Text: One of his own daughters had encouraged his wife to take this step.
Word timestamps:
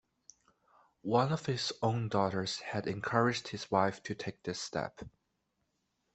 One 1.03 1.31
of 1.31 1.45
his 1.45 1.71
own 1.83 2.09
daughters 2.09 2.59
had 2.61 2.87
encouraged 2.87 3.49
his 3.49 3.69
wife 3.69 4.01
to 4.01 4.15
take 4.15 4.41
this 4.41 4.59
step. 4.59 5.03